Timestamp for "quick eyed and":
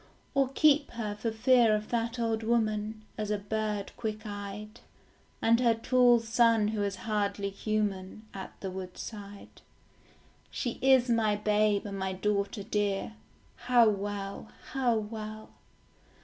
3.97-5.59